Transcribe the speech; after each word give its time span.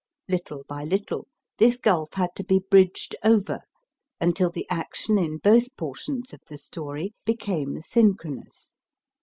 Little 0.27 0.63
by 0.67 0.83
little 0.83 1.27
this 1.59 1.77
gulf 1.77 2.13
had 2.13 2.31
to 2.37 2.43
be 2.43 2.57
bridged 2.57 3.15
over 3.23 3.59
until 4.19 4.49
the 4.49 4.65
action 4.67 5.19
in 5.19 5.37
both 5.37 5.75
portions 5.77 6.33
of 6.33 6.41
the 6.47 6.57
story 6.57 7.13
became 7.23 7.79
synchronous. 7.83 8.73